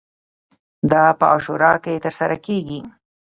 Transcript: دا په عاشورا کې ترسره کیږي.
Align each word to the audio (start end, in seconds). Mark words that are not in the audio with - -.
دا 0.91 1.03
په 1.19 1.25
عاشورا 1.31 1.73
کې 1.83 2.01
ترسره 2.05 2.37
کیږي. 2.45 2.79